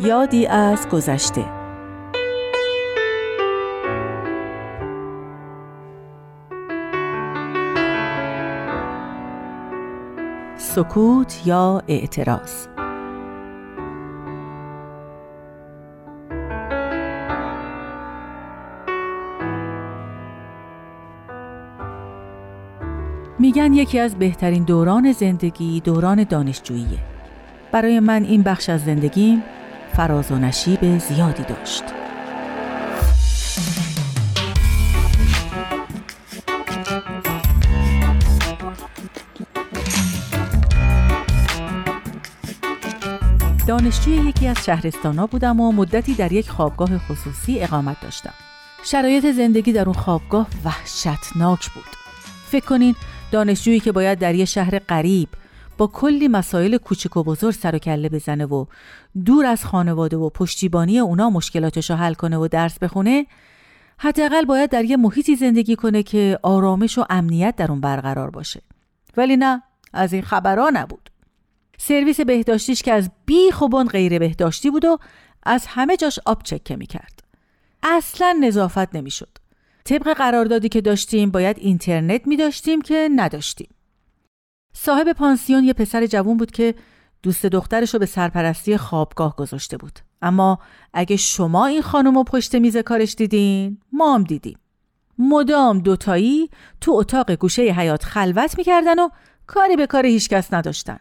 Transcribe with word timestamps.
یادی 0.00 0.46
از 0.46 0.88
گذشته. 0.88 1.44
سکوت 10.56 11.46
یا 11.46 11.82
اعتراض؟ 11.88 12.66
میگن 23.38 23.72
یکی 23.72 23.98
از 23.98 24.14
بهترین 24.14 24.64
دوران 24.64 25.12
زندگی 25.12 25.80
دوران 25.80 26.24
دانشجوییه. 26.24 26.98
برای 27.72 28.00
من 28.00 28.22
این 28.22 28.42
بخش 28.42 28.68
از 28.68 28.84
زندگیم 28.84 29.42
فراز 29.98 30.32
و 30.32 30.38
نشیب 30.38 30.98
زیادی 30.98 31.42
داشت. 31.42 31.82
دانشجوی 43.66 44.14
یکی 44.14 44.46
از 44.46 44.64
شهرستانا 44.64 45.26
بودم 45.26 45.60
و 45.60 45.72
مدتی 45.72 46.14
در 46.14 46.32
یک 46.32 46.50
خوابگاه 46.50 46.98
خصوصی 46.98 47.60
اقامت 47.60 48.00
داشتم. 48.00 48.34
شرایط 48.84 49.26
زندگی 49.26 49.72
در 49.72 49.84
اون 49.84 49.94
خوابگاه 49.94 50.46
وحشتناک 50.64 51.70
بود. 51.70 51.96
فکر 52.50 52.66
کنین 52.66 52.94
دانشجویی 53.32 53.80
که 53.80 53.92
باید 53.92 54.18
در 54.18 54.34
یه 54.34 54.44
شهر 54.44 54.78
غریب 54.78 55.28
با 55.78 55.86
کلی 55.86 56.28
مسائل 56.28 56.76
کوچک 56.76 57.16
و 57.16 57.22
بزرگ 57.22 57.54
سر 57.54 57.74
و 57.74 57.78
کله 57.78 58.08
بزنه 58.08 58.46
و 58.46 58.64
دور 59.24 59.46
از 59.46 59.64
خانواده 59.64 60.16
و 60.16 60.30
پشتیبانی 60.30 60.98
اونا 60.98 61.30
مشکلاتش 61.30 61.90
رو 61.90 61.96
حل 61.96 62.14
کنه 62.14 62.36
و 62.36 62.48
درس 62.48 62.78
بخونه 62.78 63.26
حداقل 63.98 64.44
باید 64.44 64.70
در 64.70 64.84
یه 64.84 64.96
محیطی 64.96 65.36
زندگی 65.36 65.76
کنه 65.76 66.02
که 66.02 66.38
آرامش 66.42 66.98
و 66.98 67.04
امنیت 67.10 67.56
در 67.56 67.70
اون 67.70 67.80
برقرار 67.80 68.30
باشه. 68.30 68.62
ولی 69.16 69.36
نه 69.36 69.62
از 69.92 70.12
این 70.12 70.22
خبرها 70.22 70.70
نبود. 70.74 71.10
سرویس 71.78 72.20
بهداشتیش 72.20 72.82
که 72.82 72.92
از 72.92 73.10
بیخ 73.26 73.60
و 73.60 73.84
غیر 73.84 74.18
بهداشتی 74.18 74.70
بود 74.70 74.84
و 74.84 74.98
از 75.42 75.66
همه 75.66 75.96
جاش 75.96 76.18
آب 76.26 76.42
چکه 76.42 76.76
می‌کرد. 76.76 77.22
اصلا 77.82 78.38
نظافت 78.40 78.96
نمی‌شد. 78.96 79.38
طبق 79.84 80.14
قراردادی 80.14 80.68
که 80.68 80.80
داشتیم 80.80 81.30
باید 81.30 81.58
اینترنت 81.58 82.26
می 82.26 82.36
داشتیم 82.36 82.82
که 82.82 83.08
نداشتیم. 83.16 83.68
صاحب 84.72 85.12
پانسیون 85.12 85.64
یه 85.64 85.72
پسر 85.72 86.06
جوون 86.06 86.36
بود 86.36 86.50
که 86.50 86.74
دوست 87.22 87.46
دخترش 87.46 87.94
رو 87.94 88.00
به 88.00 88.06
سرپرستی 88.06 88.76
خوابگاه 88.76 89.36
گذاشته 89.36 89.76
بود. 89.76 89.98
اما 90.22 90.58
اگه 90.92 91.16
شما 91.16 91.66
این 91.66 91.82
خانم 91.82 92.14
رو 92.14 92.24
پشت 92.24 92.54
میز 92.54 92.76
کارش 92.76 93.14
دیدین 93.14 93.78
ما 93.92 94.14
هم 94.14 94.24
دیدیم. 94.24 94.58
مدام 95.18 95.78
دوتایی 95.78 96.50
تو 96.80 96.92
اتاق 96.92 97.32
گوشه 97.32 97.62
حیات 97.62 98.04
خلوت 98.04 98.58
می‌کردن 98.58 98.98
و 98.98 99.08
کاری 99.46 99.76
به 99.76 99.86
کار 99.86 100.06
هیچکس 100.06 100.52
نداشتن. 100.52 100.98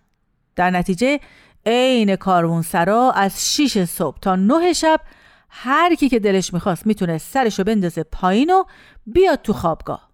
در 0.55 0.69
نتیجه 0.69 1.19
عین 1.65 2.15
کاروون 2.15 2.61
سرا 2.61 3.11
از 3.11 3.55
6 3.55 3.85
صبح 3.85 4.19
تا 4.19 4.35
9 4.35 4.73
شب 4.73 5.01
هر 5.49 5.95
کی 5.95 6.09
که 6.09 6.19
دلش 6.19 6.53
می‌خواست 6.53 6.87
می‌تونه 6.87 7.17
سرشو 7.17 7.63
بندازه 7.63 8.03
پایین 8.03 8.49
و 8.49 8.63
بیاد 9.05 9.41
تو 9.41 9.53
خوابگاه 9.53 10.06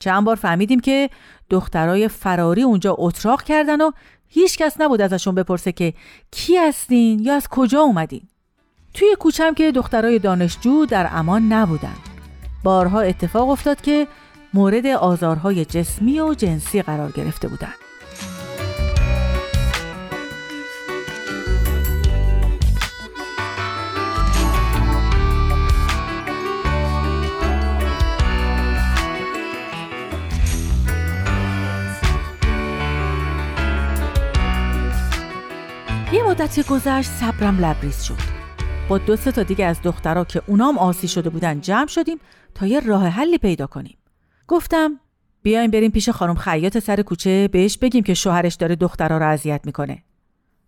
چند 0.00 0.24
بار 0.24 0.36
فهمیدیم 0.36 0.80
که 0.80 1.10
دخترای 1.50 2.08
فراری 2.08 2.62
اونجا 2.62 2.96
اتراق 2.98 3.42
کردن 3.42 3.80
و 3.80 3.90
هیچ 4.28 4.58
کس 4.58 4.80
نبود 4.80 5.00
ازشون 5.00 5.34
بپرسه 5.34 5.72
که 5.72 5.94
کی 6.30 6.56
هستین 6.56 7.18
یا 7.18 7.34
از 7.34 7.48
کجا 7.48 7.80
اومدین 7.80 8.22
توی 8.94 9.16
کوچم 9.18 9.54
که 9.54 9.72
دخترای 9.72 10.18
دانشجو 10.18 10.86
در 10.86 11.08
امان 11.12 11.52
نبودن 11.52 11.96
بارها 12.62 13.00
اتفاق 13.00 13.48
افتاد 13.48 13.80
که 13.80 14.06
مورد 14.54 14.86
آزارهای 14.86 15.64
جسمی 15.64 16.20
و 16.20 16.34
جنسی 16.34 16.82
قرار 16.82 17.10
گرفته 17.10 17.48
بودند. 17.48 17.89
مدت 36.40 36.68
گذشت 36.68 37.10
صبرم 37.10 37.64
لبریز 37.64 38.02
شد. 38.02 38.18
با 38.88 38.98
دو 38.98 39.16
سه 39.16 39.32
تا 39.32 39.42
دیگه 39.42 39.64
از 39.64 39.82
دخترها 39.82 40.24
که 40.24 40.42
اونام 40.46 40.78
آسی 40.78 41.08
شده 41.08 41.30
بودن 41.30 41.60
جمع 41.60 41.86
شدیم 41.86 42.18
تا 42.54 42.66
یه 42.66 42.80
راه 42.80 43.06
حلی 43.06 43.38
پیدا 43.38 43.66
کنیم. 43.66 43.98
گفتم 44.48 45.00
بیایم 45.42 45.70
بریم 45.70 45.90
پیش 45.90 46.08
خانم 46.08 46.34
خیاط 46.34 46.78
سر 46.78 47.02
کوچه 47.02 47.48
بهش 47.48 47.78
بگیم 47.78 48.02
که 48.02 48.14
شوهرش 48.14 48.54
داره 48.54 48.76
دخترها 48.76 49.18
رو 49.18 49.26
اذیت 49.26 49.60
می‌کنه. 49.64 50.02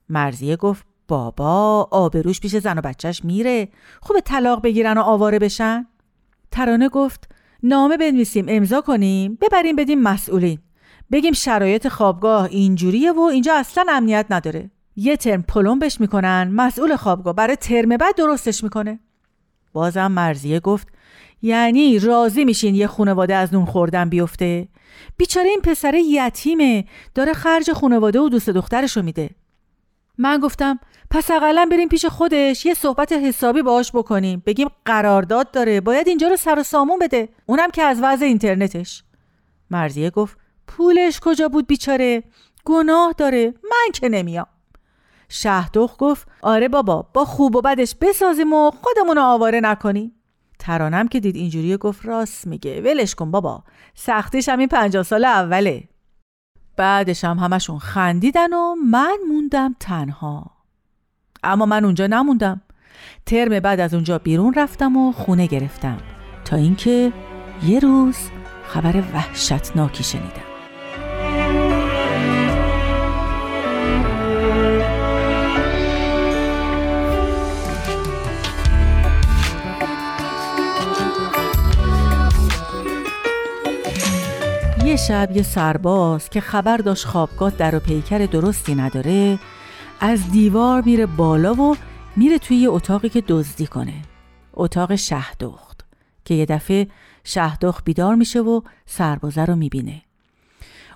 مرزیه 0.09 0.57
گفت 0.57 0.87
بابا 1.09 1.89
آبروش 1.91 2.41
پیش 2.41 2.57
زن 2.57 2.79
و 2.79 2.81
بچهش 2.81 3.25
میره. 3.25 3.69
خوب 4.01 4.21
طلاق 4.21 4.63
بگیرن 4.63 4.99
و 4.99 5.03
آواره 5.03 5.39
بشن. 5.39 5.87
ترانه 6.51 6.89
گفت 6.89 7.29
نامه 7.63 7.97
بنویسیم 7.97 8.45
امضا 8.49 8.81
کنیم. 8.81 9.39
ببریم 9.41 9.77
بدیم 9.77 10.03
مسئولین. 10.03 10.59
بگیم 11.13 11.33
شرایط 11.33 11.89
خوابگاه 11.89 12.45
اینجوریه 12.45 13.13
و 13.13 13.21
اینجا 13.21 13.55
اصلا 13.55 13.87
امنیت 13.91 14.27
نداره. 14.31 14.71
یه 14.97 15.17
ترم 15.17 15.43
پلمبش 15.43 16.01
می‌کنن. 16.01 16.51
مسئول 16.55 16.97
خوابگاه. 16.97 17.35
برای 17.35 17.57
ترم 17.57 17.97
بعد 17.97 18.17
درستش 18.17 18.65
می‌کنه. 18.65 19.01
بازم 19.73 20.07
مرزیه 20.07 20.61
گفت. 20.61 20.89
یعنی 21.43 21.99
راضی 21.99 22.45
میشین 22.45 22.75
یه 22.75 22.87
خانواده 22.87 23.35
از 23.35 23.55
نون 23.55 23.65
خوردن 23.65 24.09
بیفته؟ 24.09 24.69
بیچاره 25.17 25.49
این 25.49 25.61
پسر 25.61 25.95
یتیمه. 25.95 26.85
داره 27.15 27.33
خرج 27.33 27.73
خانواده 27.73 28.21
و 28.21 28.29
دوست 28.29 28.51
دخترشو 28.51 29.03
میده. 29.03 29.31
من 30.19 30.41
گفتم 30.41 30.79
پس 31.11 31.31
اقلا 31.31 31.69
بریم 31.71 31.89
پیش 31.89 32.05
خودش. 32.05 32.67
یه 32.67 32.75
صحبت 32.75 33.13
حسابی 33.13 33.63
باهاش 33.63 33.93
بکنیم. 33.95 34.43
بگیم 34.47 34.69
قرارداد 34.85 35.51
داره. 35.51 35.81
باید 35.81 36.09
اینجا 36.09 36.29
رو 36.29 36.37
سر 36.37 36.59
و 36.59 36.63
سامون 36.63 36.99
بده. 36.99 37.29
اونم 37.47 37.71
که 37.71 37.83
از 37.83 37.99
وضع 38.03 38.25
اینترنتش. 38.25 39.03
مرزیه 39.71 40.11
گفت 40.11 40.39
پولش 40.67 41.21
کجا 41.21 41.49
بود 41.49 41.67
بیچاره؟ 41.67 42.23
گناه 42.65 43.15
داره. 43.19 43.55
من 43.63 43.93
که 43.93 44.09
نمیام. 44.09 44.47
شهدخ 45.35 45.97
گفت 45.99 46.29
آره 46.43 46.69
بابا 46.69 47.07
با 47.15 47.25
خوب 47.25 47.57
و 47.57 47.61
بدش 47.61 47.95
بسازیم 48.01 48.53
و 48.53 48.71
خودمون 48.71 49.17
رو 49.17 49.23
آواره 49.23 49.61
نکنیم. 49.61 50.13
ترانم 50.59 51.09
که 51.09 51.21
دید 51.21 51.37
اینجوری 51.37 51.77
گفت 51.77 52.07
راست 52.07 52.47
میگه 52.47 52.81
ولش 52.81 53.15
کن 53.15 53.31
بابا 53.31 53.65
سختیش 53.95 54.49
همین 54.49 54.69
پنجاه 54.69 55.03
سال 55.03 55.25
اوله. 55.25 55.89
بعدش 56.77 57.25
هم 57.25 57.39
همشون 57.39 57.79
خندیدن 57.79 58.53
و 58.53 58.75
من 58.75 59.17
موندم 59.29 59.77
تنها. 59.81 60.51
اما 61.45 61.67
من 61.67 61.85
اونجا 61.85 62.07
نموندم. 62.07 62.61
ترم 63.27 63.61
بعد 63.61 63.81
از 63.81 63.95
اونجا 63.95 64.19
بیرون 64.19 64.55
رفتم 64.55 64.97
و 64.97 65.13
خونه 65.13 65.47
گرفتم. 65.47 65.99
تا 66.45 66.57
اینکه 66.57 67.13
یه 67.67 67.79
روز 67.79 68.17
خبر 68.67 69.03
وحشتناکی 69.15 70.05
شنیدم. 70.05 70.52
شب 85.13 85.37
یه 85.37 85.43
سرباز 85.43 86.31
که 86.31 86.41
خبر 86.41 86.77
داشت 86.77 87.05
خوابگاه 87.07 87.51
در 87.51 87.75
و 87.75 87.81
پیکر 87.81 88.19
درستی 88.19 88.75
نداره 88.75 89.39
از 90.01 90.31
دیوار 90.31 90.83
میره 90.83 91.07
بالا 91.07 91.55
و 91.55 91.77
میره 92.17 92.39
توی 92.39 92.57
یه 92.57 92.71
اتاقی 92.71 93.09
که 93.09 93.21
دزدی 93.29 93.67
کنه. 93.67 94.03
اتاق 94.55 94.95
شهدخت 94.95 95.85
که 96.25 96.35
یه 96.35 96.47
دفعه 96.47 96.89
شهدخت 97.25 97.85
بیدار 97.85 98.15
میشه 98.15 98.41
و 98.41 98.61
سربازه 98.87 99.45
رو 99.45 99.57
می‌بینه. 99.57 100.03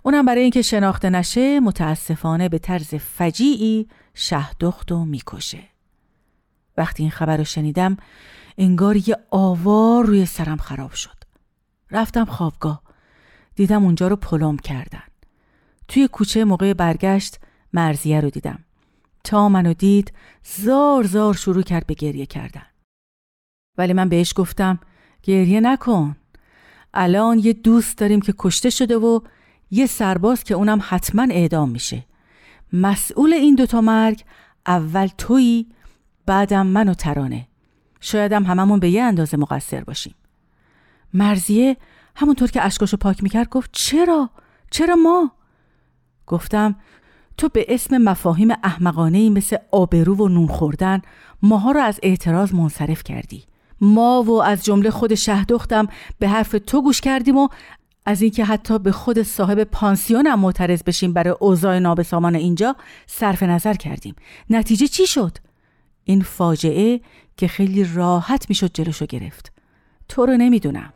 اونم 0.02 0.24
برای 0.24 0.42
اینکه 0.42 0.62
شناخته 0.62 1.10
نشه 1.10 1.60
متاسفانه 1.60 2.48
به 2.48 2.58
طرز 2.58 2.94
فجیعی 2.94 3.88
شهدخت 4.14 4.90
رو 4.90 5.04
می‌کشه. 5.04 5.62
وقتی 6.76 7.02
این 7.02 7.12
خبر 7.12 7.36
رو 7.36 7.44
شنیدم 7.44 7.96
انگار 8.58 8.96
یه 8.96 9.16
آوار 9.30 10.06
روی 10.06 10.26
سرم 10.26 10.56
خراب 10.56 10.92
شد. 10.92 11.16
رفتم 11.90 12.24
خوابگاه. 12.24 12.85
دیدم 13.56 13.84
اونجا 13.84 14.08
رو 14.08 14.16
پلم 14.16 14.56
کردن. 14.56 15.02
توی 15.88 16.08
کوچه 16.08 16.44
موقع 16.44 16.72
برگشت 16.72 17.40
مرزیه 17.72 18.20
رو 18.20 18.30
دیدم. 18.30 18.58
تا 19.24 19.48
منو 19.48 19.74
دید 19.74 20.12
زار 20.44 21.04
زار 21.06 21.34
شروع 21.34 21.62
کرد 21.62 21.86
به 21.86 21.94
گریه 21.94 22.26
کردن. 22.26 22.66
ولی 23.78 23.92
من 23.92 24.08
بهش 24.08 24.32
گفتم 24.36 24.78
گریه 25.22 25.60
نکن. 25.60 26.16
الان 26.94 27.38
یه 27.38 27.52
دوست 27.52 27.98
داریم 27.98 28.20
که 28.20 28.34
کشته 28.38 28.70
شده 28.70 28.96
و 28.96 29.20
یه 29.70 29.86
سرباز 29.86 30.44
که 30.44 30.54
اونم 30.54 30.80
حتما 30.82 31.26
اعدام 31.30 31.70
میشه. 31.70 32.04
مسئول 32.72 33.32
این 33.32 33.54
دوتا 33.54 33.80
مرگ 33.80 34.24
اول 34.66 35.08
تویی 35.18 35.66
بعدم 36.26 36.66
من 36.66 36.88
و 36.88 36.94
ترانه 36.94 37.48
شایدم 38.00 38.44
هممون 38.44 38.78
به 38.78 38.90
یه 38.90 39.02
اندازه 39.02 39.36
مقصر 39.36 39.84
باشیم. 39.84 40.14
مرزیه 41.14 41.76
همونطور 42.16 42.50
که 42.50 42.62
اشکاشو 42.62 42.96
پاک 42.96 43.22
می‌کرد 43.22 43.48
گفت 43.48 43.70
چرا؟ 43.72 44.30
چرا 44.70 44.94
ما؟ 44.94 45.30
گفتم 46.26 46.76
تو 47.36 47.48
به 47.48 47.66
اسم 47.68 47.98
مفاهیم 47.98 48.50
احمقانه 48.50 49.30
مثل 49.30 49.56
آبرو 49.72 50.14
و 50.16 50.28
نون 50.28 50.46
خوردن 50.46 51.02
ماها 51.42 51.70
رو 51.70 51.80
از 51.80 52.00
اعتراض 52.02 52.54
منصرف 52.54 53.04
کردی. 53.04 53.44
ما 53.80 54.22
و 54.22 54.42
از 54.42 54.64
جمله 54.64 54.90
خود 54.90 55.14
شهدختم 55.14 55.86
به 56.18 56.28
حرف 56.28 56.56
تو 56.66 56.82
گوش 56.82 57.00
کردیم 57.00 57.36
و 57.36 57.48
از 58.06 58.22
اینکه 58.22 58.44
حتی 58.44 58.78
به 58.78 58.92
خود 58.92 59.22
صاحب 59.22 59.64
پانسیون 59.64 60.26
هم 60.26 60.40
معترض 60.40 60.82
بشیم 60.82 61.12
برای 61.12 61.34
اوضاع 61.40 61.78
نابسامان 61.78 62.34
اینجا 62.34 62.76
صرف 63.06 63.42
نظر 63.42 63.74
کردیم. 63.74 64.14
نتیجه 64.50 64.86
چی 64.86 65.06
شد؟ 65.06 65.38
این 66.04 66.22
فاجعه 66.22 67.00
که 67.36 67.48
خیلی 67.48 67.84
راحت 67.94 68.48
می‌شد 68.48 68.70
جلوشو 68.74 69.06
گرفت. 69.06 69.52
تو 70.08 70.26
رو 70.26 70.36
نمی‌دونم. 70.36 70.92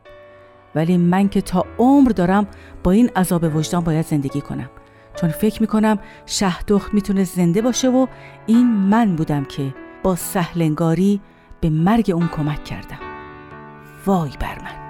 ولی 0.75 0.97
من 0.97 1.29
که 1.29 1.41
تا 1.41 1.65
عمر 1.79 2.09
دارم 2.09 2.47
با 2.83 2.91
این 2.91 3.09
عذاب 3.15 3.55
وجدان 3.55 3.83
باید 3.83 4.05
زندگی 4.05 4.41
کنم. 4.41 4.69
چون 5.15 5.29
فکر 5.29 5.61
می‌کنم 5.61 5.99
شهدخت 6.25 6.93
می‌تونه 6.93 7.23
زنده 7.23 7.61
باشه 7.61 7.89
و 7.89 8.07
این 8.45 8.67
من 8.67 9.15
بودم 9.15 9.45
که 9.45 9.73
با 10.03 10.15
سهلنگاری 10.15 11.21
به 11.61 11.69
مرگ 11.69 12.11
اون 12.15 12.27
کمک 12.27 12.63
کردم. 12.63 12.99
وای 14.05 14.31
بر 14.39 14.59
من. 14.61 14.80